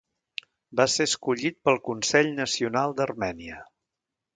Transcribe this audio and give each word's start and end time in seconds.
Va 0.79 0.87
ser 0.93 1.07
escollit 1.11 1.59
pel 1.69 1.79
Consell 1.91 2.35
Nacional 2.43 3.01
d'Armènia. 3.01 3.65